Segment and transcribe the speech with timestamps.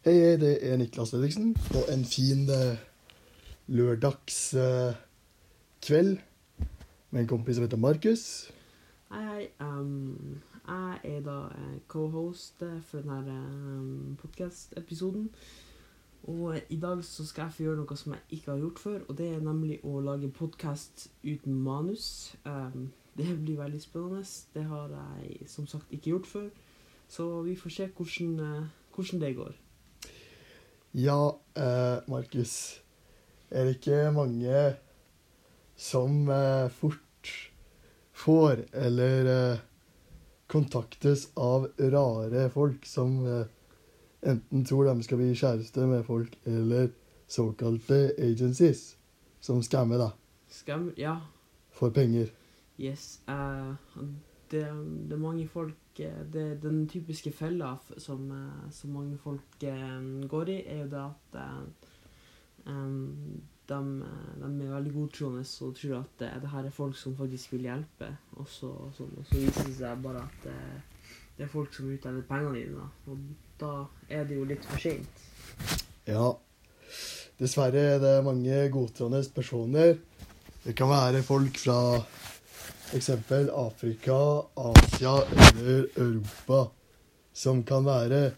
[0.00, 2.80] Hei, hei, det er Niklas Fredriksen på en fin eh,
[3.68, 6.14] lørdagskveld
[7.10, 8.48] med en kompis som heter Markus.
[9.12, 9.52] Hei.
[9.60, 13.36] Um, jeg er da eh, co-host eh, for denne
[13.76, 15.28] um, podkast-episoden.
[16.32, 18.98] Og i dag så skal jeg få gjøre noe som jeg ikke har gjort før,
[19.04, 22.32] og det er nemlig å lage podkast uten manus.
[22.48, 22.88] Um,
[23.20, 24.24] det blir veldig spennende.
[24.56, 26.52] Det har jeg som sagt ikke gjort før.
[27.04, 29.66] Så vi får se hvordan, hvordan det går.
[30.92, 32.80] Ja, eh, Markus.
[33.50, 34.74] Er det ikke mange
[35.78, 37.30] som eh, fort
[38.12, 39.60] får eller eh,
[40.50, 43.46] kontaktes av rare folk som eh,
[44.26, 46.90] enten tror de skal bli kjæreste med folk, eller
[47.30, 48.96] såkalte agencies
[49.40, 50.18] som skammer deg
[50.50, 50.90] Skam...
[50.98, 51.20] Ja.
[51.70, 52.34] for penger?
[52.80, 53.20] Yes.
[53.30, 53.78] Uh,
[54.50, 54.66] det,
[55.06, 55.89] det er mange folk
[56.32, 61.04] det, Den typiske fella som, eh, som mange folk eh, går i, er jo det
[61.04, 61.40] at
[62.66, 66.96] um, de, eh, de er veldig godtroende og tror at det, det her er folk
[66.98, 68.10] som faktisk vil hjelpe.
[68.38, 70.58] Og så, og sånn, så viser det seg bare at det,
[71.38, 72.84] det er folk som er pengene dine.
[72.84, 73.12] Da.
[73.12, 73.18] Og
[73.60, 73.72] da
[74.08, 75.26] er det jo litt for seint.
[76.08, 76.30] Ja.
[77.40, 79.94] Dessverre er det mange godtroende personer.
[80.64, 81.78] Det kan være folk fra
[82.94, 86.70] eksempel Afrika, Asia eller Europa.
[87.32, 88.30] Som kan være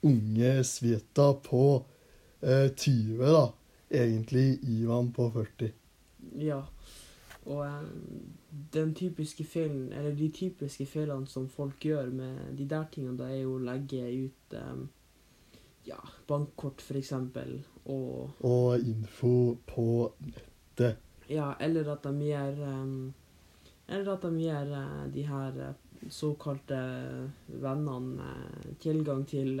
[0.00, 1.84] unge Sveta på
[2.40, 3.46] eh, 20, da.
[3.90, 5.72] Egentlig Ivan på 40.
[6.38, 6.62] Ja.
[7.44, 7.82] Og eh,
[8.72, 13.28] den typiske feilen, eller de typiske feilene som folk gjør med de der tingene, da
[13.30, 14.88] er jo å legge ut um,
[15.86, 21.00] ja, bankkort, eksempel, og Og info på nettet.
[21.30, 23.12] Ja, eller at de gir em,
[23.90, 26.78] Eller at de gir eh, de her eh, såkalte
[27.60, 29.60] vennene eh, tilgang til,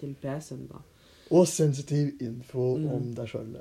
[0.00, 0.80] til PC-en, da.
[1.30, 2.88] Og sensitiv info Mm.
[2.94, 3.52] om deg sjøl.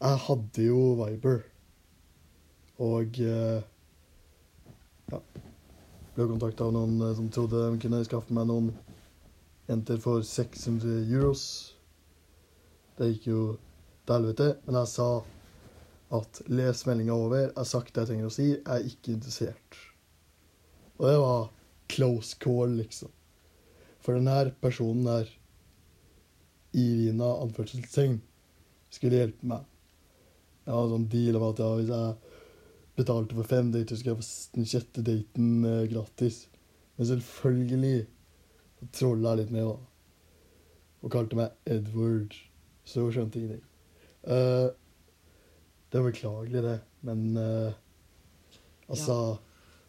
[0.00, 1.40] jeg hadde jo Viber.
[2.78, 3.62] Og uh,
[5.10, 5.18] ja.
[6.14, 8.68] Ble kontakta av noen som trodde de kunne skaffe meg noen
[9.68, 11.42] jenter for 600 euros.
[12.98, 13.40] Det gikk jo
[14.06, 14.50] til helvete.
[14.66, 15.08] Men jeg sa
[16.14, 17.48] at les meldinga over.
[17.48, 18.48] Jeg har sagt det jeg trenger å si.
[18.52, 19.78] Jeg er ikke interessert.
[20.96, 21.48] Og det var
[21.92, 23.10] close call, liksom.
[24.04, 25.30] For denne personen der
[26.76, 28.20] Irina anførselstegn
[28.92, 29.64] skulle hjelpe meg.
[30.66, 32.36] Jeg hadde sånn deal om at ja, hvis jeg
[32.96, 36.44] betalte for fem dater, skulle jeg få den sjette daten eh, gratis.
[36.96, 37.96] Men selvfølgelig
[38.96, 39.76] trolla jeg litt med, da.
[41.04, 42.34] Og kalte meg Edward.
[42.86, 43.64] Så skjønte skjønte ingenting.
[44.26, 44.68] Eh,
[45.92, 46.78] det er beklagelig, det.
[47.06, 47.72] Men uh,
[48.88, 49.36] altså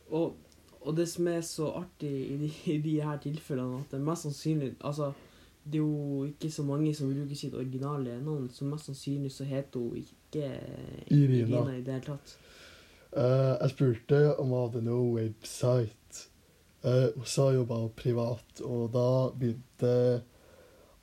[0.10, 0.36] Og,
[0.82, 4.06] og det som er så artig i de, i de her tilfellene, at det er
[4.06, 5.12] mest sannsynlig Altså,
[5.66, 9.44] det er jo ikke så mange som bruker sitt originale navn, så mest sannsynlig så
[9.44, 10.52] heter hun ikke
[11.08, 11.66] Irina.
[11.74, 12.38] i det hele tatt.
[13.12, 16.28] Uh, jeg spurte om hun hadde noe website.
[16.86, 20.22] Uh, hun sa jo bare privat, og da begynte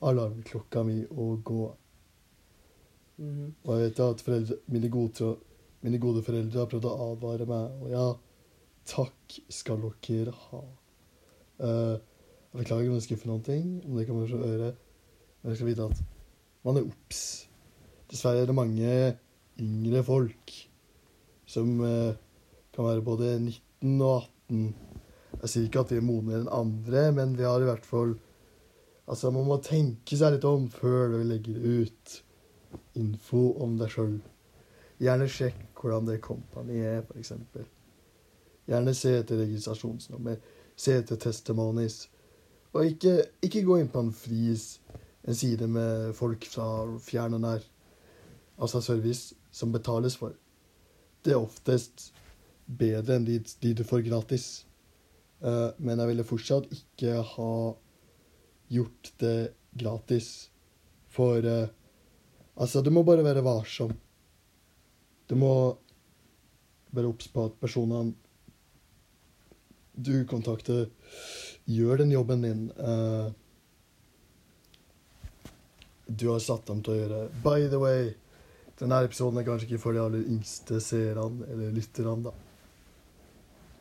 [0.05, 1.65] alarmklokka mi å gå.
[3.17, 3.53] Mhm.
[3.63, 5.35] Og jeg vet at foreldre, mine, gode,
[5.81, 8.07] mine gode foreldre har prøvd å advare meg, og ja,
[8.89, 10.61] takk skal dere ha.
[11.55, 14.81] Uh, jeg beklager om jeg skuffer noen ting, om det kommer fra øret.
[15.41, 16.03] men jeg skal vite at
[16.65, 17.23] man er obs.
[18.11, 18.91] Dessverre er det mange
[19.61, 20.53] yngre folk
[21.47, 22.15] som uh,
[22.75, 24.75] kan være både 19 og 18.
[25.41, 28.15] Jeg sier ikke at vi er modnere enn andre, men vi har i hvert fall
[29.05, 32.13] Altså, man må tenke seg litt om før vi legger det ut
[32.99, 34.17] info om deg sjøl.
[35.01, 37.33] Gjerne sjekk hvordan det kompaniet er, f.eks.
[38.65, 40.39] Gjerne se etter registrasjonsnummer,
[40.75, 42.05] se etter testimonies.
[42.75, 44.79] Og ikke, ikke gå inn på en fris,
[45.25, 46.67] en side med folk fra
[47.03, 47.67] fjern og nær.
[48.55, 50.35] Altså service som betales for.
[51.23, 52.11] Det er oftest
[52.65, 54.65] bedre enn de, de du får gratis.
[55.43, 57.55] Uh, men jeg ville fortsatt ikke ha
[58.71, 59.39] gjort det
[59.77, 60.49] gratis.
[61.15, 61.69] For eh,
[62.55, 63.93] altså, du må bare være varsom.
[65.29, 65.53] Du må
[66.95, 68.13] være obs på at personene
[69.95, 70.89] du kontakter,
[71.65, 73.31] gjør den jobben din uh,
[76.05, 77.19] du har satt dem til å gjøre.
[77.43, 78.09] By the way,
[78.79, 82.33] denne episoden er kanskje ikke for de aller yngste seerne eller lytterne, da.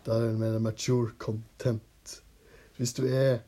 [0.04, 2.14] Det er mer mature content.
[2.76, 3.42] Hvis du er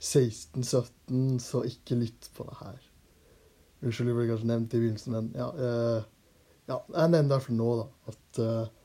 [0.00, 2.93] 16-17, så ikke lytt på det her.
[3.82, 6.06] Unnskyld, det ble kanskje nevnt i begynnelsen, men ja, eh,
[6.70, 8.84] ja Jeg nevner det for nå, da, at uh,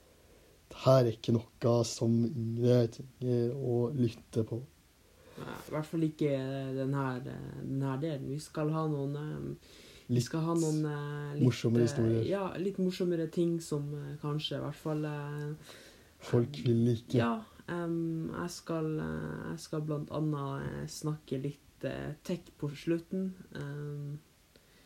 [0.70, 4.60] det her er ikke noe som yngre trenger å lytte på.
[5.40, 6.32] Nei, I hvert fall ikke
[6.76, 8.28] den her, eh, denne delen.
[8.30, 9.78] Vi skal ha noen eh,
[10.10, 12.24] Litt skal ha noen uh, litt, morsommere historier.
[12.26, 15.76] Ja, litt morsommere ting som uh, kanskje i hvert fall uh,
[16.32, 17.14] folk vil like.
[17.14, 17.36] Ja.
[17.70, 21.86] Um, jeg skal Jeg skal blant annet snakke litt
[22.26, 23.30] tech på slutten.
[23.54, 24.18] Em,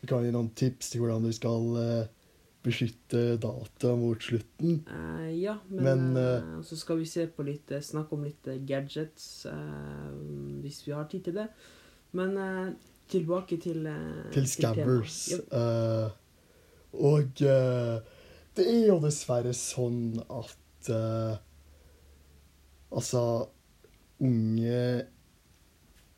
[0.04, 2.08] Vi kan gi noen tips til hvordan du skal eh,
[2.60, 4.82] beskytte data mot slutten.
[4.84, 9.46] Uh, ja, men, Men, uh, så skal vi se på litt, snakke om litt gadgets,
[9.48, 10.10] uh,
[10.60, 11.46] hvis vi har tid til det.
[12.12, 12.36] Men
[13.08, 13.88] tilbake til
[14.32, 15.16] Til scabbers.
[15.32, 16.12] Eh,
[16.94, 20.92] og det er jo dessverre sånn at
[22.94, 23.24] Altså
[24.22, 24.84] Unge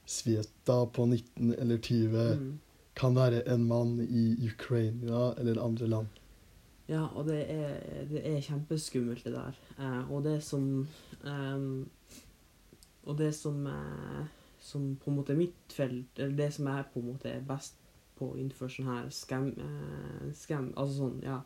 [0.05, 2.53] Sveta på 19 eller 20 Mm.
[2.97, 6.07] Kan være en mann i Ukraina eller andre land.
[6.89, 9.57] Ja, og det er, det er kjempeskummelt, det der.
[9.79, 10.87] Eh, og det som
[11.25, 11.65] eh,
[13.07, 14.27] Og det som eh,
[14.61, 17.43] Som på en måte er mitt felt, eller det som jeg på en måte er
[17.47, 17.75] best
[18.19, 21.41] på innenfor sånn her scam, eh, scam Altså sånn, ja,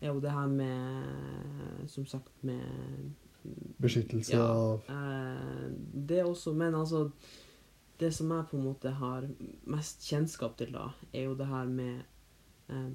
[0.00, 3.12] er jo det her med Som sagt, med
[3.82, 4.46] Beskyttelse Ja.
[4.46, 5.66] av Eh,
[6.08, 7.10] det også, men altså
[7.98, 9.26] Det som jeg på en måte har
[9.72, 12.02] mest kjennskap til, da, er jo det her med
[12.68, 12.90] eh,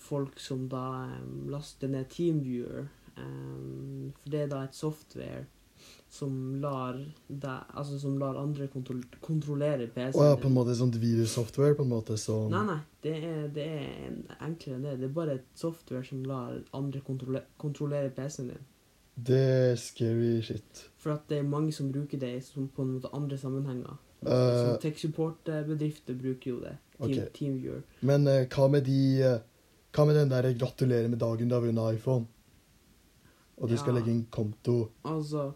[0.00, 2.86] folk som da eh, laster ned Teamviewer.
[3.16, 5.44] Eh, for det er da et software
[6.08, 6.32] som
[6.62, 6.96] lar,
[7.28, 10.14] deg, altså som lar andre kontrol kontrollere PC-en.
[10.16, 12.78] Og ja, på en måte sånt virussoftware, på en måte som Nei, nei.
[13.04, 14.94] Det er, det er enklere enn det.
[15.02, 18.64] Det er bare et software som lar andre kontrolle kontrollere PC-en din.
[19.16, 20.82] Det er scary shit.
[21.00, 23.96] For at det er mange som bruker det som på en måte andre sammenhenger.
[24.26, 24.62] Eh.
[24.62, 26.76] som tech support-bedrifter bruker jo det.
[26.96, 27.26] Team, okay.
[27.34, 27.82] Teamviewer.
[28.00, 29.36] Men uh, hva med de uh,
[29.96, 32.26] Hva med den der 'gratulerer med dagen du har vunnet iPhone'?
[33.56, 35.52] Og du skal legge inn konto Altså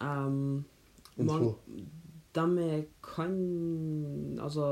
[0.00, 0.64] um,
[1.16, 1.54] info.
[2.34, 2.84] man- De
[3.14, 4.66] kan Altså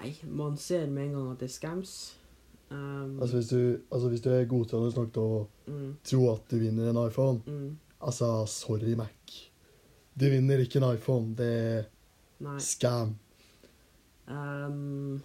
[0.00, 2.16] Nei, man ser med en gang at det er scams.
[2.70, 6.50] Um, Altså hvis du, altså hvis du er godtroende nok til å mm, tro at
[6.50, 9.49] du vinner en iPhone mm, Altså, sorry, Mac.
[10.14, 11.34] Du vinner ikke en iPhone.
[11.38, 11.84] Det er
[12.44, 12.56] nei.
[12.62, 13.16] scam.
[14.30, 15.20] Um,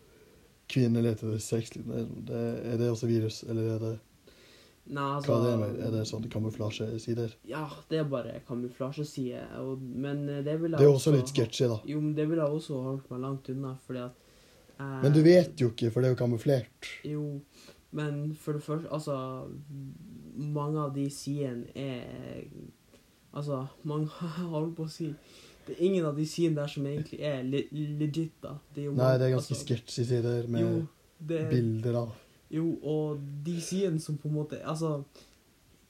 [0.69, 1.71] 'Kvinner leter etter sex'.
[1.75, 1.85] Det,
[2.27, 3.99] det, er det også virus, eller er det
[4.93, 5.69] Nei, altså hva er det?
[5.87, 7.37] Er det sånn kamuflasjesider?
[7.49, 9.45] Ja, det er bare kamuflasjeside,
[9.81, 11.79] men eh, det vil jeg Det er også litt sketchy, da.
[11.89, 14.19] Jo, men det ville også holdt meg langt unna, fordi at
[14.77, 16.91] eh, Men du vet jo ikke, for det er jo kamuflert.
[17.09, 17.25] Jo,
[17.97, 19.17] men for det første Altså,
[20.33, 22.45] mange av de sidene er
[23.33, 24.11] Altså, mange
[24.53, 25.09] holder på å si
[25.67, 28.59] Det er ingen av de sidene der som egentlig er le legit, da.
[28.75, 30.85] Det er Nei, det er ganske altså, sketchy sider med Jo,
[31.23, 32.13] det, bilder av
[32.53, 34.99] jo, og de sidene som på en måte Altså,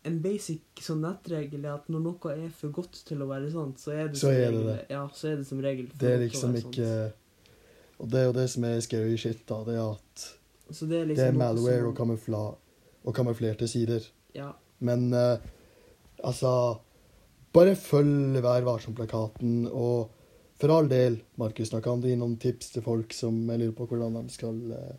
[0.07, 3.83] en basic sånn nettregel er at når noe er for godt til å være sant,
[3.83, 4.79] så er det Så er det regel det.
[4.95, 6.89] Ja, så er det som regel for Det er liksom ikke
[8.03, 9.61] Og det er jo det som er scary shit, da.
[9.67, 10.25] Det er at
[10.71, 12.43] Så det er det liksom er malware som- og, kamufla
[13.05, 14.05] og kamuflerte sider.
[14.35, 14.53] Ja.
[14.81, 15.37] Men uh,
[16.25, 16.79] altså
[17.53, 20.11] Bare følg Vær varsom-plakaten, og
[20.63, 23.75] for all del, Markus, nå kan du gi noen tips til folk som jeg lurer
[23.77, 24.93] på hvordan de skal eh,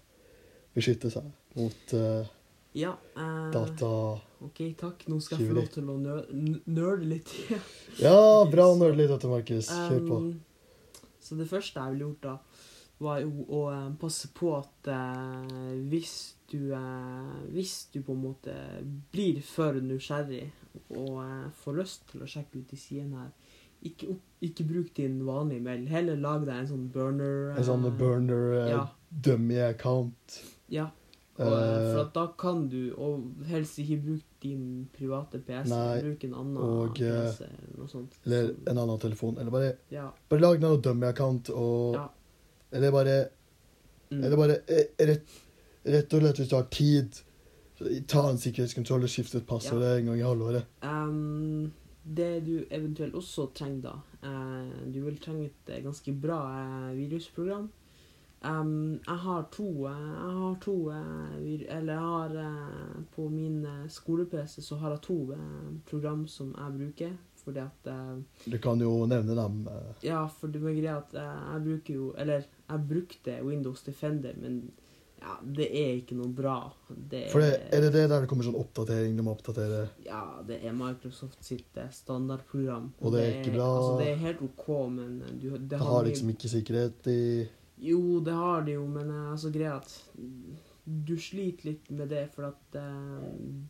[0.74, 1.28] beskytte seg
[1.58, 2.26] mot uh,
[2.74, 2.96] Ja.
[3.18, 3.90] uh, data
[4.44, 5.06] OK, takk.
[5.08, 7.32] Nå skal jeg få lov til å nøle litt.
[8.04, 9.70] Ja, bra å nerd litt, dette, Markus.
[9.72, 10.18] Kjør på.
[10.20, 12.34] Um, så det første jeg ville gjort da,
[13.04, 16.76] var jo å eh, passe på at uh, hvis du
[17.50, 18.54] Hvis du på en måte
[19.12, 20.52] blir for nysgjerrig
[20.94, 21.24] og
[21.64, 23.32] får lyst til å sjekke ut de sidene her,
[23.84, 25.88] ikke, opp, ikke bruk din vanlige mail.
[25.90, 28.84] Heller lag deg en sånn burner En sånn burner ja.
[29.10, 30.38] dummy account.
[30.74, 30.90] Ja.
[31.34, 35.70] Og, eh, for Eh, at da kan du, og helst ikke bruke din private PC,
[35.72, 38.20] Nei, bruk en annen og, eh, PC noe sånt.
[38.26, 39.40] eller en annen telefon.
[39.40, 40.10] Eller bare, ja.
[40.30, 42.08] bare lag en dummy-account, og Ja.
[42.72, 43.30] Eller bare
[44.14, 44.24] Mm.
[44.24, 44.58] Eller bare
[45.08, 45.38] rett,
[45.84, 47.22] rett og slett hvis du har tid,
[48.08, 49.96] ta en sikkerhetskontroll og skifte passord ja.
[49.98, 50.68] en gang i halvåret.
[50.86, 51.72] Um,
[52.04, 53.94] det du eventuelt også trenger da,
[54.28, 57.70] eh, du vil trenge et ganske bra eh, virusprogram.
[58.44, 63.62] Ehm, jeg har to, eh, jeg har to eh, eller jeg har eh, på min
[63.88, 65.18] skole-PC så har jeg to
[65.88, 67.90] program som jeg bruker, fordi at
[68.46, 69.64] Du kan jo nevne dem.
[70.04, 74.72] Ja, for det er greia at jeg bruker jo Eller jeg brukte Windows Defender, men
[75.24, 76.58] ja, det er ikke noe bra.
[76.90, 79.86] Det For det, er det det der det kommer sånn oppdatering må oppdatere?
[80.04, 82.92] Ja, det er Microsoft sitt standardprogram.
[83.00, 83.68] Og det er ikke bra?
[83.78, 87.22] Altså, det er helt OK, men du, det Det har har liksom ikke sikkerhet i
[87.84, 89.92] Jo, det har de jo, men eh, altså greia at
[90.86, 93.22] du sliter litt med det, for at uh,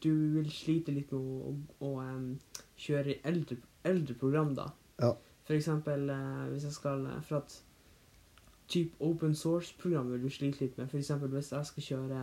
[0.02, 1.52] du vil slite litt med å,
[1.86, 2.32] å, em,
[2.80, 4.66] kjøre eldre, eldre program, da.
[5.02, 5.12] Ja.
[5.46, 7.54] For eksempel uh, hvis jeg skal For at
[8.74, 10.90] typ open source-program vil du slite litt med.
[10.90, 12.22] For eksempel hvis jeg skal kjøre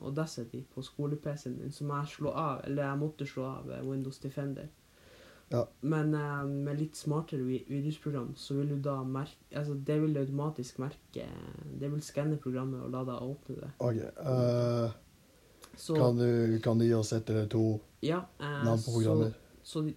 [0.00, 4.18] Audacity på skole-PC-en min, så må jeg slå av, eller jeg måtte slå av Windows
[4.24, 4.72] Defender.
[5.50, 5.60] Ja.
[5.80, 10.16] Men eh, med litt smartere vi- virusprogram, så vil du da merke Altså, det vil
[10.18, 11.26] automatisk merke
[11.80, 13.70] Det vil skanne programmet og la deg åpne det.
[13.78, 13.96] OK.
[14.18, 14.90] Uh,
[15.76, 19.30] Så kan, du, kan du gi oss ett eller to ja, eh, navn på programmer?
[19.62, 19.92] Så, så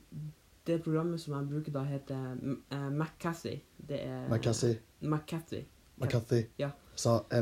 [0.67, 2.37] det programmet som jeg bruker da, heter
[2.71, 3.59] uh, McCathy.
[3.77, 4.77] Det er McCassie?
[5.01, 5.63] McCathy.
[5.97, 6.43] McCathy?
[6.59, 6.69] Ja.
[6.95, 7.37] Sa Eh,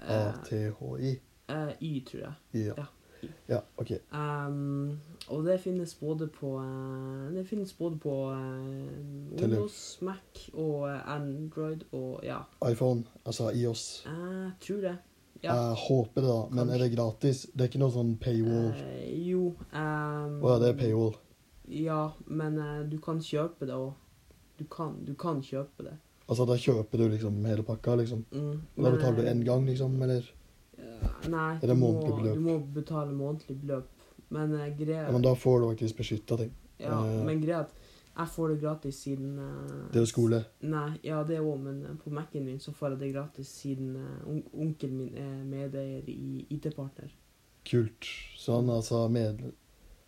[0.00, 1.20] M-A-C-K-A-T-H-I?
[1.50, 2.32] Uh, Y, tror jeg.
[2.52, 2.74] Ja.
[2.76, 2.84] Ja.
[3.48, 3.92] Ja, OK.
[4.12, 10.88] Um, og det finnes både på eh, Det finnes både på uh, Windows, Mac og
[10.90, 12.40] eh, Android og ja.
[12.70, 14.04] iPhone, altså IOS.
[14.06, 14.96] Jeg tror det.
[15.42, 15.54] Ja.
[15.54, 16.40] Jeg håper det, da.
[16.50, 17.46] Men er det gratis?
[17.54, 18.70] Det er ikke noe sånn paywall?
[18.76, 21.14] Uh, jo um, ja, det er paywall.
[21.70, 23.94] Ja, men uh, du kan kjøpe det òg.
[24.60, 25.96] Du kan, du kan kjøpe det.
[26.30, 28.20] Altså, da kjøper du liksom hele pakka, liksom?
[28.30, 29.96] Mm, Og da betaler du én gang, liksom?
[30.04, 30.28] Eller?
[30.80, 31.92] Ja, Nei, du må,
[32.24, 34.06] du må betale månedlig beløp.
[34.30, 36.52] Men uh, greia Ja, men da får du faktisk beskytta ting.
[36.78, 37.76] ja, uh, men greia at
[38.20, 40.40] jeg får det gratis siden uh, Det er skole.
[40.66, 43.94] Nei, ja det òg, men eh, på Mac-en min så får jeg det gratis siden
[43.96, 47.12] eh, on onkelen min er medeier i IT-partner.
[47.70, 48.08] Kult.
[48.36, 49.40] Så han altså med,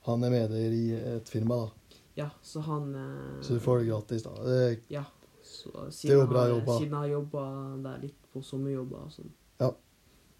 [0.08, 0.84] Han er medeier i
[1.16, 1.98] et firma, da.
[2.16, 4.34] Ja, så han eh, Så du får det gratis, da.
[4.44, 5.04] Det Ja.
[5.42, 6.78] Så, Det er jo bra jobba.
[6.78, 7.40] Siden jeg har jobba
[7.82, 9.32] der litt på sommerjobber og sånn.
[9.60, 9.72] Ja.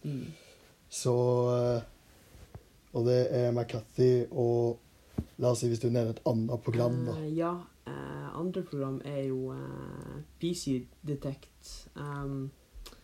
[0.05, 0.33] Mm.
[0.91, 1.15] så
[1.57, 1.83] eh,
[2.93, 4.81] Og det er McCathy og
[5.39, 7.15] La oss si hvis du nevner et annet program, da.
[7.19, 7.53] Uh, ja.
[7.87, 11.89] Uh, andre program er jo uh, PC Detect.
[11.97, 12.51] Um,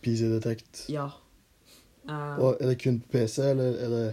[0.03, 0.85] PC Detect.
[0.89, 1.09] ja.
[2.09, 4.05] Uh, Og er det kun på PC, eller er det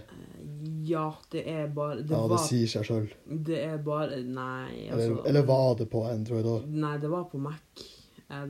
[0.86, 3.06] ja, det er bare Det Ja, det var sier seg sjøl.
[3.46, 6.66] Det er bare Nei, altså Eller, eller var det på Android òg?
[6.66, 7.84] Nei, det var på Mac.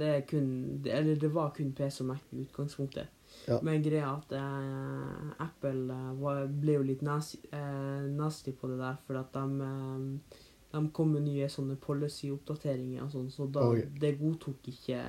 [0.00, 0.48] Det er kun
[0.82, 3.12] det, Eller det var kun PC og Mac i utgangspunktet.
[3.46, 3.60] Ja.
[3.62, 8.80] Men greia at eh, Apple eh, var, ble jo litt nasty, eh, nasty på det
[8.80, 10.40] der, for at de, eh,
[10.74, 13.86] de kom med nye sånne policy-oppdateringer og sånn, så da okay.
[14.02, 15.02] det godtok ikke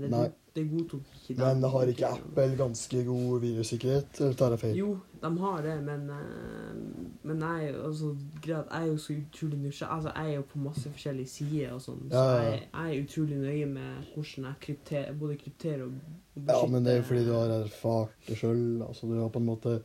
[0.00, 0.28] det, Nei.
[0.56, 4.78] det godtok ikke Men har ikke Apple ganske god virussikkerhet, eller tar jeg feil?
[4.78, 6.76] Jo, de har det, men, eh,
[7.22, 9.94] men jeg, altså, jeg er jo så utrolig nysgjerrig.
[9.96, 13.40] Altså, jeg er jo på masse forskjellige sider og sånn, så jeg, jeg er utrolig
[13.42, 15.94] nøye med hvordan jeg krypterer, både krypterer og,
[16.36, 18.62] og Ja, men det er jo fordi du har erfart det sjøl.
[18.86, 19.80] Altså, du har på en måte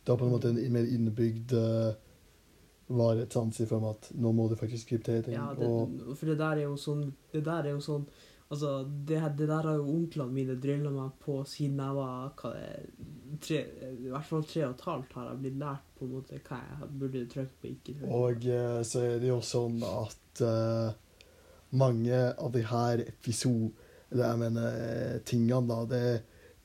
[0.00, 1.92] Du har på en måte en mer innebygd uh,
[2.88, 5.36] varighetssans i form at nå må du faktisk kryptere ting.
[5.36, 8.08] Ja, det, og for det der er jo sånn Det der er jo sånn
[8.50, 8.70] Altså,
[9.06, 12.80] det, det der har jo onklene mine drilla meg på siden jeg var hva det,
[13.44, 13.60] tre,
[13.94, 16.58] I hvert fall tre og et halvt har jeg blitt lært på en måte hva
[16.58, 18.10] jeg burde trykke på, ikke trykke.
[18.18, 20.90] Og eh, så er det jo sånn at uh,
[21.78, 23.70] mange av de her episode...
[24.10, 26.00] Eller jeg mener eh, tingene, da, det,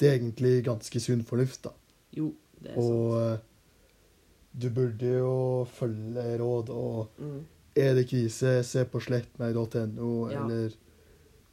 [0.01, 1.75] det er egentlig ganske sunn fornuft, da.
[2.17, 2.31] Jo,
[2.65, 2.95] det er sant.
[2.95, 5.35] Og du burde jo
[5.69, 7.43] følge råd, og Mm.
[7.77, 10.41] er det krise, se på slettmeg.no, Ja.
[10.41, 10.73] eller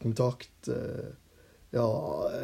[0.03, 1.13] kontakt eh,
[1.73, 1.87] ja,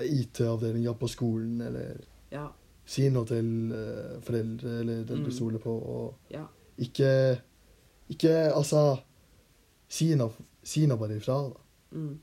[0.04, 2.00] IT-avdelinga på skolen, eller
[2.32, 2.46] Ja.
[2.88, 5.32] Si noe til eh, foreldre eller den du Mm.
[5.36, 6.46] stoler på, og Ja.
[6.78, 7.40] ikke
[8.10, 8.98] Ikke Altså
[9.88, 10.30] Si noe,
[10.62, 11.60] si noe bare ifra, da.
[11.92, 12.18] Mm.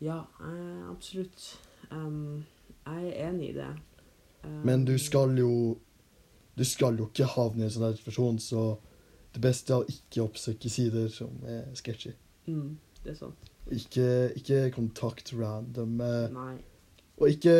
[0.00, 1.58] Ja, eh, absolutt.
[1.90, 2.44] Um,
[2.86, 3.68] jeg er enig i det.
[4.44, 5.78] Um, Men du skal jo
[6.56, 8.78] Du skal jo ikke havne i en sånn situasjon, så
[9.34, 12.12] det beste er å ikke oppsøke sider som er sketchy.
[12.48, 13.36] mm, Det er sant.
[13.74, 16.54] Ikke, ikke kontakt random eh, Nei.
[17.18, 17.54] Og ikke,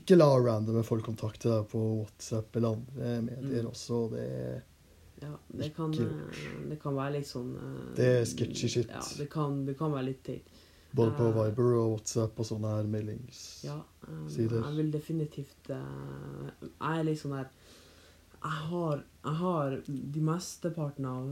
[0.00, 3.70] ikke la randomme folk kontakte deg på WhatsApp eller andre medier Mm.
[3.70, 4.00] også.
[4.14, 4.62] Det er
[5.22, 8.88] Ja, det kan, eh, det kan være litt sånn eh, Det er sketchy shit.
[8.90, 10.44] Ja, det kan, det kan være litt teit.
[10.96, 11.30] både på.
[11.32, 13.62] Viber og WhatsApp og sånne her meldings...
[13.64, 17.50] Ja, um, jeg vil definitivt uh, Jeg er litt sånn der
[18.46, 21.30] jeg har, jeg har De mesteparten av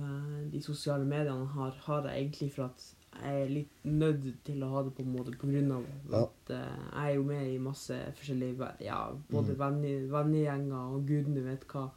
[0.50, 4.68] de sosiale mediene har, har jeg egentlig for at jeg er litt nødt til å
[4.72, 6.22] ha det på en måte på grunn av Ja.
[6.24, 10.10] at eh, jeg er jo med i masse forskjellige Ja, både Mm.
[10.12, 11.90] vennegjenger og gudene vet hva.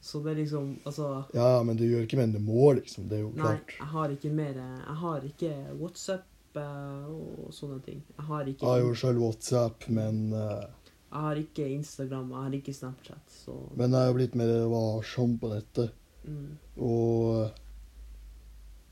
[0.00, 3.08] Så det er liksom Altså Ja, men du gjør ikke mer enn du må, liksom.
[3.08, 3.74] Det er jo Nei, klart.
[3.78, 6.24] jeg har ikke mer Jeg har ikke WhatsApp
[6.56, 8.02] uh, og sånne ting.
[8.18, 10.66] Jeg har ikke Jeg har jo sjøl WhatsApp, men uh,
[11.12, 14.66] Jeg har ikke Instagram, jeg har ikke Snapchat, så Men jeg er jo blitt mer
[14.68, 15.92] varsom på nettet.
[16.24, 17.50] mm, Og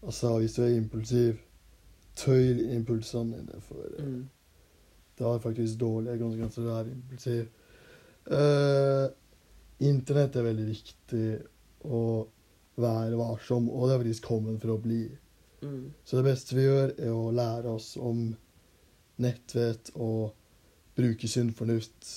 [0.02, 1.38] altså, hvis du er impulsiv,
[2.19, 3.62] tøy impulsene dine.
[3.64, 4.29] For eh, mm,
[5.19, 7.49] det har faktisk dårlige konsekvenser å være impulsiv.
[8.31, 9.07] Uh,
[9.85, 11.25] internett er veldig viktig
[11.88, 12.02] å
[12.81, 15.02] være varsom, og det er faktisk kommet for å bli.
[15.62, 18.31] mm, Så det beste vi gjør, er å lære oss om
[19.21, 20.33] nettvett og
[20.97, 22.09] bruke sunn fornuft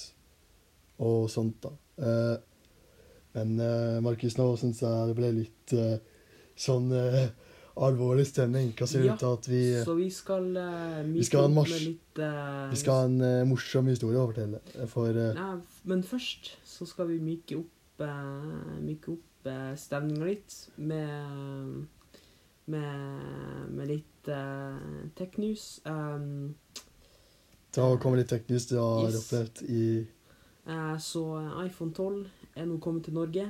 [1.04, 1.74] og sånt, da.
[2.00, 2.38] Uh,
[3.34, 5.98] men uh, Markus, nå syns jeg det ble litt uh,
[6.56, 7.30] sånn eh,
[7.76, 8.72] alvorlig stemning.
[8.78, 11.58] Hva sier Ja, du til at vi, Så vi skal uh, vi skal ha en
[11.58, 11.86] opp marsj.
[11.88, 14.62] litt uh, vi skal ha en uh, morsom historie å fortelle?
[14.92, 15.50] For Nei,
[15.90, 21.88] men først så skal vi myke opp uh, Myke opp stemninga litt med
[22.72, 25.82] med, med litt uh, tech news.
[25.84, 26.54] Um,
[27.76, 29.18] da kommer litt tech-news du har Yes.
[29.26, 30.08] opplevd i
[31.04, 31.24] så
[31.66, 32.22] iPhone 12
[32.56, 33.50] er nå kommet til Norge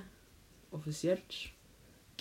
[0.74, 1.36] offisielt.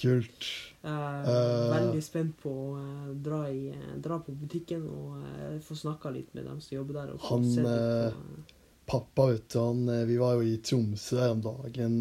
[0.02, 0.46] Kult.
[0.82, 1.28] Eh,
[1.70, 6.34] veldig spent på å eh, dra, i, eh, dra på butikken og få snakka litt
[6.34, 7.14] med dem som jobber der.
[7.14, 8.56] Og Han, på,
[8.92, 12.00] Pappa, vet du, han, vi var jo i Tromsø her om dagen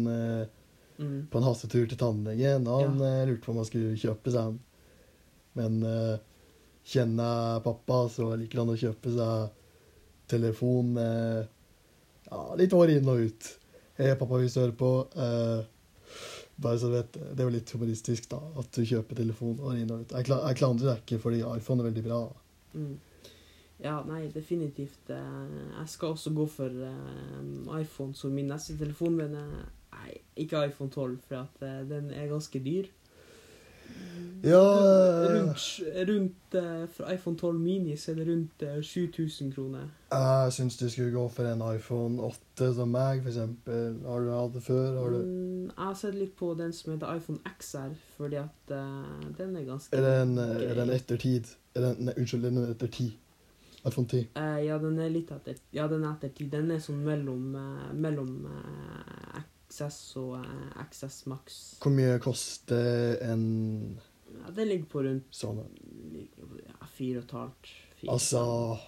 [0.98, 2.66] mm, på en hastetur til tannlegen.
[2.66, 4.60] Han eh, lurte på om han skulle kjøpe seg en.
[5.58, 6.16] Men uh,
[6.88, 9.58] kjenner jeg pappa, så liker han å kjøpe seg
[10.32, 11.42] telefon uh,
[12.32, 13.50] ja, litt år inn og ut.
[13.98, 14.90] Hei, pappa, hvis du hører på.
[15.20, 15.58] Eh,
[16.56, 19.90] bare så vet, det er jo litt humoristisk, da, at du kjøper telefon og inn
[19.90, 20.12] og ut.
[20.12, 22.20] Jeg, kla jeg klandrer deg ikke, fordi iPhone er veldig bra.
[22.74, 22.92] mm.
[23.82, 25.10] Ja, nei, definitivt.
[25.10, 29.64] eh, jeg skal også gå for eh, iPhone som min neste telefon, men eh,
[29.96, 32.86] nei, ikke iPhone 12, for at den er ganske dyr.
[34.42, 39.52] Ja eh, Rundt, rundt eh, For iPhone 12 mini så er det rundt eh, 7000
[39.54, 39.84] kroner.
[40.10, 44.00] Jeg syns du skulle gå for en iPhone 8 som meg, eksempel.
[44.06, 44.98] Har du hatt det før?
[44.98, 48.70] Har du Mm, jeg har sett litt på den som heter iPhone XR, fordi at
[48.74, 51.46] uh, den er ganske Er det en, er den etter tid?
[51.76, 53.06] nei, unnskyld, den er etter ti.
[53.86, 54.26] iPhone 10.
[54.36, 56.48] Uh, ja, den er litt etter Ja, den er etter ti.
[56.50, 59.40] Den er sånn mellom, uh, mellom eh,
[59.72, 61.60] XS og eh, XS Max.
[61.82, 63.98] Hvor mye koster en
[64.32, 65.58] Ja, Det ligger på rundt sånn?
[66.66, 67.72] ja, fire og et halvt.
[68.08, 68.78] Altså,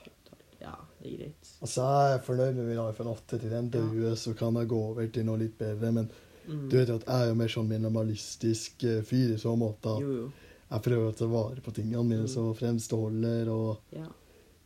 [0.60, 1.50] Ja, det er greit.
[1.62, 4.76] altså Jeg er fornøyd med min iPhone 8 til den døde, så kan jeg gå
[4.90, 5.92] over til noe litt bedre.
[5.92, 6.10] Men
[6.46, 6.68] Mm.
[6.68, 9.94] du vet jo at jeg er jo mer sånn minimalistisk eh, fyr i så måte.
[10.00, 10.32] Jo, jo.
[10.70, 12.28] Jeg prøver å ta vare på tingene mine Mm.
[12.28, 14.06] som fremst og Ja.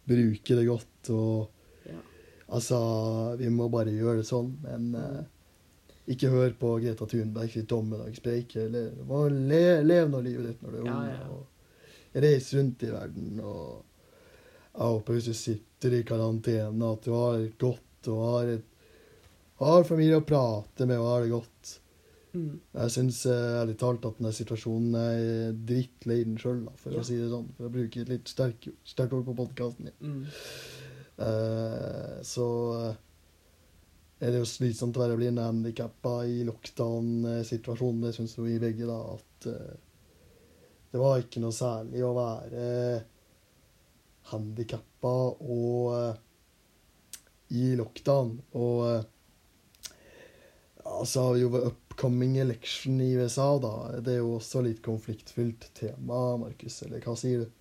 [0.06, 1.10] bruke det godt.
[1.10, 1.48] og
[1.86, 1.98] ja.
[2.50, 5.24] Altså, vi må bare gjøre det sånn, men eh,
[6.08, 8.54] ikke hør på Greta Thunberg sitt dommedagspreik.
[8.72, 8.84] Le,
[9.84, 10.88] lev nå livet ditt når du er ung.
[10.88, 11.28] ja, ja.
[11.34, 11.44] og
[12.18, 13.40] Reise rundt i verden.
[13.44, 13.84] og
[14.72, 18.64] Jeg håper hvis du sitter i karantene, at du har det godt og har, et,
[19.60, 21.74] har familie å prate med og har det godt.
[22.32, 22.60] Mm.
[22.76, 27.00] Jeg syns ærlig talt at denne situasjonen er drittlei den sjøl, for Ja.
[27.00, 27.48] å si det sånn.
[27.56, 29.96] For å bruke et litt sterk- ord på podkasten min.
[30.00, 30.24] Mm.
[31.18, 32.44] Uh, så
[32.78, 32.96] eh,
[34.18, 38.06] er det jo slitsomt å være blind handikappa i lockdown-situasjonen.
[38.06, 39.76] Det syns vi begge, da, at uh,
[40.90, 42.64] det var ikke noe særlig å være
[44.32, 46.16] handikappa og uh,
[47.54, 48.34] i lockdown.
[48.58, 49.06] Og uh,
[51.36, 53.74] vi jo upcoming election i USA, da.
[54.00, 56.82] Det er jo også litt konfliktfylt tema, Markus.
[56.86, 57.57] Eller hva sier du?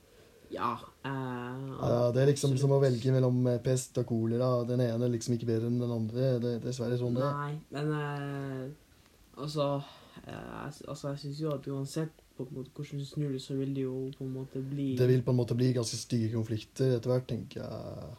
[0.54, 0.74] Ja.
[1.06, 4.50] Uh, Ja, det er liksom som å velge mellom eh, pest og kolera.
[4.68, 6.36] Den ene er liksom ikke bedre enn den andre.
[6.44, 7.34] Det er dessverre sånn det er.
[7.38, 13.02] Nei, men uh, altså uh, Altså, jeg syns jo at uansett på en måte hvordan
[13.02, 15.40] du snur det, så vil det jo på en måte bli Det vil på en
[15.40, 18.10] måte bli ganske stygge konflikter etter hvert, tenker jeg.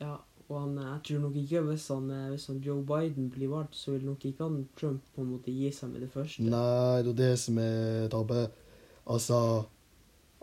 [0.00, 0.14] Ja,
[0.48, 3.92] og han, jeg tror nok ikke hvis han, hvis han Joe Biden blir valgt, så
[3.92, 6.46] vil nok ikke han Trump på en måte gi seg med det første.
[6.48, 8.46] Nei, det er det som er tabbe.
[9.08, 9.40] Altså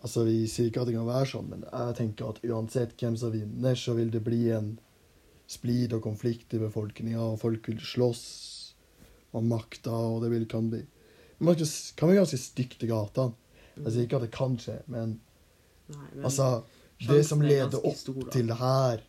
[0.06, 3.15] Altså, Vi sier ikke at det kan være sånn, men jeg tenker at uansett hvem
[3.18, 4.76] som vinner, så vil det bli en
[5.50, 8.22] splid og konflikt i befolkninga, og folk vil slåss
[9.36, 10.84] om makta, og det vil kan bli
[11.39, 13.34] Man kan være bli ganske stygt i gatene.
[13.76, 15.18] Jeg sier ikke at det kan skje, men
[15.91, 16.63] Nei, men altså
[17.10, 19.02] Det som er leder opp stor, til det her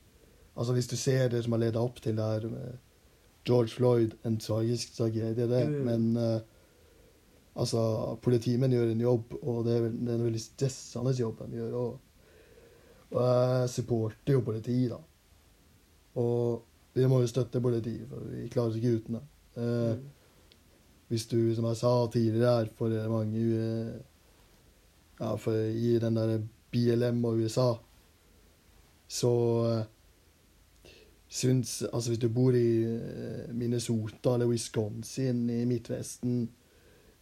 [0.56, 2.78] Altså Hvis du ser det som har ledet opp til det her med
[3.46, 5.84] George Floyd, en tragisk tragedie, det, Mm.
[5.86, 6.40] men eh,
[7.56, 11.76] altså Politimenn gjør en jobb, og det er, en veldig stressende jobb de gjør.
[11.80, 12.00] Og,
[13.10, 14.98] og jeg supporter jo politiet, da.
[16.20, 16.64] Og
[16.96, 19.24] vi må jo støtte politiet, for vi klarer oss ikke uten det.
[19.56, 20.04] Eh, Mm.
[21.08, 24.00] hvis du, som jeg sa tidligere er for mange eh,
[25.20, 26.42] Ja, for i den der
[26.72, 27.74] BLM og USA,
[29.08, 29.30] så
[29.64, 30.90] eh,
[31.28, 36.50] syns Altså, hvis du bor i eh, Minnesota eller Wisconsin i Midtvesten,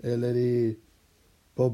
[0.04, 0.76] eller i
[1.54, 1.70] på,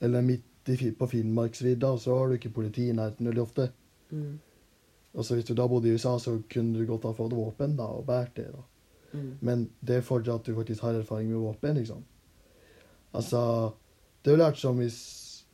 [0.00, 3.70] Eller midt i, på Finnmarksvidda, så har du ikke politi i nærheten veldig ofte.
[4.10, 4.38] Mm.
[5.14, 7.88] Og hvis du da bodde i USA, så kunne du godt ha fått våpen da,
[7.98, 8.46] og båret det.
[8.52, 8.62] da.
[9.12, 9.38] Mm.
[9.40, 12.04] Men det fordrer at du faktisk har erfaring med våpen, liksom.
[13.12, 13.70] Altså
[14.24, 15.44] Det jo lært som hvis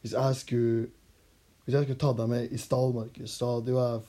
[0.00, 0.86] Hvis jeg skulle
[1.64, 4.00] Hvis jeg skulle tatt deg med i stall, Markus, da hadde jo jeg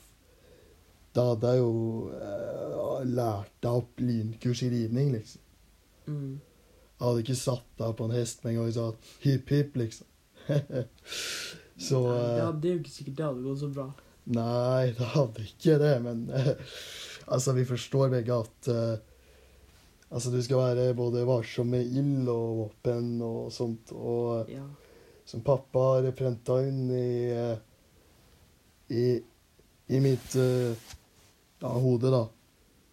[1.14, 5.42] Da hadde jeg jo eh, lært deg opp lynkurs i ridning, liksom.
[6.06, 6.40] Mm.
[7.04, 9.74] Jeg hadde ikke satt deg på en hest med en gang og sagt hipp, hipp,
[9.76, 10.06] liksom.
[11.84, 13.84] så det, eh, det er jo ikke sikkert det hadde gått så bra.
[14.38, 16.22] Nei, det hadde ikke det, men
[17.34, 18.94] altså, vi forstår begge at uh,
[20.08, 23.92] altså, du skal være både varsom med ild og våpen og sånt.
[23.92, 24.64] Og Ja.
[25.28, 27.56] som pappa har prenta inn i, eh,
[28.96, 29.06] i,
[29.92, 30.72] i mitt uh,
[31.60, 32.24] ja, hode, da.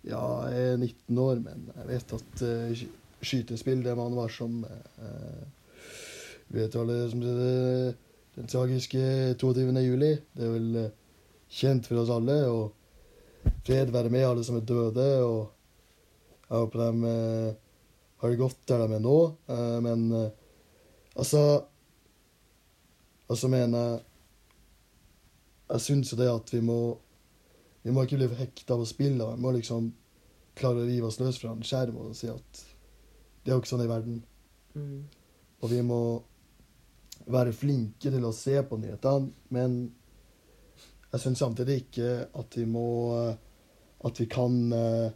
[0.04, 2.44] Ja, jeg er 19 år, men jeg vet at
[2.76, 5.48] sky- skytespill, det man var som Eh,
[6.52, 7.96] vet jo alle som det,
[8.36, 9.72] den tragiske 22.
[9.82, 10.12] juli.
[10.34, 10.94] Det er vel eh,
[11.52, 12.38] kjent for oss alle.
[12.52, 15.10] Og fred være med alle som er døde.
[15.26, 17.60] Og jeg håper de eh,
[18.22, 19.18] har det godt der de er nå.
[19.50, 20.32] Eh, men eh,
[21.16, 21.66] altså
[23.32, 24.00] Og så mener jeg
[25.72, 26.98] Jeg syns jo det at vi må
[27.84, 29.24] Vi må ikke bli hekta på spillet.
[29.24, 29.94] Vi må liksom
[30.56, 32.60] klare å rive oss løs fra en skjerm og si at
[33.42, 34.20] det er jo ikke sånn i verden.
[34.76, 35.00] Mm.
[35.62, 36.02] Og vi må
[37.32, 39.82] være flinke til å se på nyhetene, men
[41.12, 42.88] jeg syns samtidig ikke at vi må
[44.02, 45.12] At vi kan eh,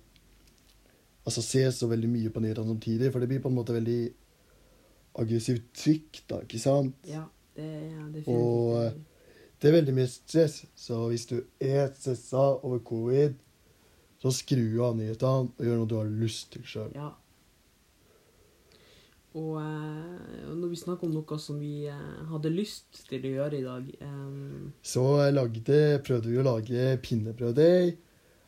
[1.26, 4.02] altså se så veldig mye på nyhetene samtidig, for det blir på en måte veldig
[5.18, 7.08] aggressivt trykk, da, ikke sant?
[7.10, 7.24] ja,
[7.56, 8.92] det er det Og, eh,
[9.58, 13.34] Det er veldig mye stress, så hvis du er stressa over covid,
[14.22, 16.92] så skru av nyhetene og gjør noe du har lyst til sjøl.
[16.94, 17.10] Ja.
[19.36, 23.34] Og eh, og når vi snakker om noe som vi eh, hadde lyst til å
[23.40, 24.70] gjøre i dag um...
[24.86, 27.98] Så lagde, prøvde vi å lage pinnebrøddeig,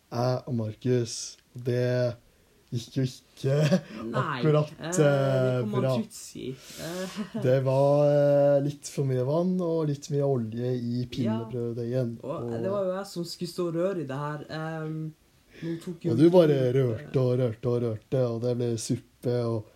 [0.08, 1.18] jeg og Markus.
[1.52, 1.90] Og det
[2.72, 3.58] gikk jo ikke
[4.14, 5.94] Nei, akkurat eh, bra.
[6.16, 6.50] si.
[7.48, 12.20] Det var litt for mye vann og litt mye olje i pinnebrøddeigen.
[12.24, 14.46] og det var jo jeg som skulle stå og røre i det her.
[14.56, 15.00] Um,
[15.84, 19.74] tok jo Og du bare rørte og rørte og rørte, og det ble suppe og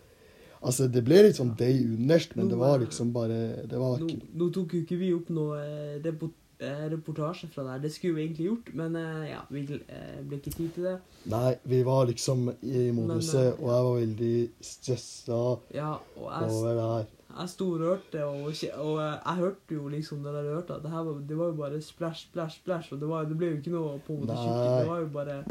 [0.61, 4.37] Altså, det ble litt sånn day underst, men det var liksom bare Det var ikke
[4.37, 7.79] nå tok jo ikke vi opp noe eh, eh, reportasje fra der.
[7.81, 10.97] Det skulle vi egentlig gjort, men eh, ja, vi ble ikke tid til det.
[11.33, 14.35] Nei, vi var liksom i moduset, og jeg var veldig
[14.69, 15.41] stressa
[15.79, 17.09] Ja, over det her.
[17.39, 20.79] jeg storhørte, og og, jeg hørte jo liksom når jeg hørte.
[20.83, 23.61] det, var, det var jo bare splash, splash, splash, og det, var, det ble jo
[23.63, 24.61] ikke noe på tjukt.
[24.77, 25.43] Det var jo bare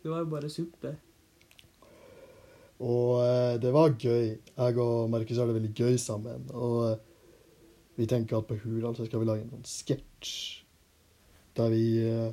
[0.00, 0.96] det var jo bare suppe.
[2.80, 4.26] Og eh, det var gøy.
[4.40, 6.46] Jeg og Markus har det veldig gøy sammen.
[6.56, 6.98] Og eh,
[8.00, 10.36] vi tenker at på Hurdal så skal vi lage en sånn sketsj
[11.58, 12.30] der vi eh,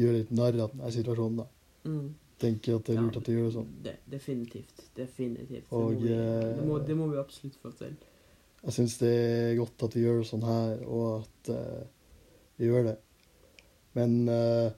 [0.00, 1.42] gjør litt narr av denne situasjonen.
[1.42, 1.46] da.
[1.86, 2.08] Mm.
[2.42, 3.68] Tenker at det er lurt at vi gjør det sånn.
[3.84, 4.82] Det, definitivt.
[4.96, 5.70] Definitivt.
[5.70, 7.94] Og, det, må vi, det, må, det må vi absolutt få til.
[8.66, 11.84] Jeg syns det er godt at vi gjør det sånn her, og at uh,
[12.58, 12.96] vi gjør det.
[13.96, 14.68] Men uh,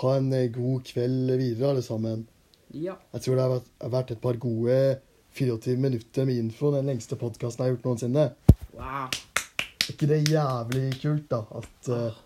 [0.00, 2.24] ha en god kveld videre, alle sammen.
[2.74, 2.96] Ja.
[3.14, 4.78] Jeg tror det har vært, har vært et par gode
[5.34, 6.72] 24 minutter med info.
[6.74, 8.26] Den lengste podkasten jeg har gjort noensinne.
[8.74, 9.08] Wow.
[9.84, 11.42] Er ikke det jævlig kult, da?
[11.60, 12.20] At uh,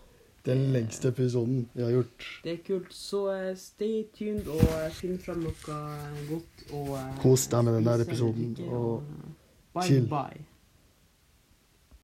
[0.45, 2.93] den lengste episoden vi har gjort Det er kult.
[2.95, 5.81] Så uh, stay tuned og eh, finn frem noe
[6.29, 9.03] godt og Kos deg med den der episoden, Og, og
[9.75, 10.07] Bye chill.
[10.09, 10.48] bye.